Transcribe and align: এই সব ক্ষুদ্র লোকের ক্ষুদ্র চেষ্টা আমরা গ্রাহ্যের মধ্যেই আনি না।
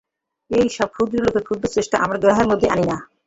এই 0.51 0.67
সব 0.69 0.89
ক্ষুদ্র 0.93 1.15
লোকের 1.25 1.43
ক্ষুদ্র 1.43 1.65
চেষ্টা 1.75 1.95
আমরা 1.97 2.17
গ্রাহ্যের 2.19 2.49
মধ্যেই 2.51 2.73
আনি 2.73 2.85
না। 2.85 2.97